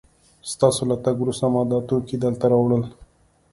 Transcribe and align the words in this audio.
ستاسو 0.51 0.81
له 0.91 0.95
تګ 1.05 1.15
وروسته 1.19 1.45
ما 1.53 1.61
دا 1.71 1.79
توکي 1.89 2.15
دلته 2.23 2.45
راوړل 2.51 2.83